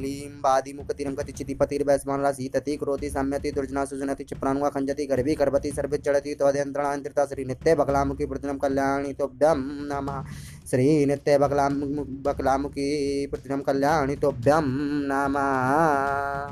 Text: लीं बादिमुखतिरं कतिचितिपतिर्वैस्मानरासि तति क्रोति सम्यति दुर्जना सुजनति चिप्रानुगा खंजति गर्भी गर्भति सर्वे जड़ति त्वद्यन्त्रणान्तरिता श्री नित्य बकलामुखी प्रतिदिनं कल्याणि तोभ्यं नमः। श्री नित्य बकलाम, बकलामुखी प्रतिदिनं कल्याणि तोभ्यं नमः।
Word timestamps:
लीं 0.00 0.40
बादिमुखतिरं 0.40 1.14
कतिचितिपतिर्वैस्मानरासि 1.14 2.48
तति 2.48 2.76
क्रोति 2.76 3.10
सम्यति 3.10 3.50
दुर्जना 3.50 3.84
सुजनति 3.84 4.24
चिप्रानुगा 4.24 4.68
खंजति 4.68 5.06
गर्भी 5.06 5.34
गर्भति 5.34 5.70
सर्वे 5.70 5.98
जड़ति 5.98 6.34
त्वद्यन्त्रणान्तरिता 6.34 7.26
श्री 7.26 7.44
नित्य 7.44 7.74
बकलामुखी 7.74 8.26
प्रतिदिनं 8.26 8.58
कल्याणि 8.58 9.12
तोभ्यं 9.12 9.58
नमः। 9.88 10.24
श्री 10.70 11.06
नित्य 11.06 11.38
बकलाम, 11.38 11.80
बकलामुखी 12.22 13.26
प्रतिदिनं 13.26 13.60
कल्याणि 13.60 14.16
तोभ्यं 14.16 14.64
नमः। 15.08 16.49